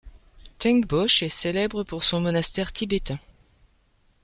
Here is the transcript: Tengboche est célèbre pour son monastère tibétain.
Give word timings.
Tengboche 0.57 1.21
est 1.21 1.29
célèbre 1.29 1.83
pour 1.83 2.01
son 2.01 2.21
monastère 2.21 2.71
tibétain. 2.73 3.19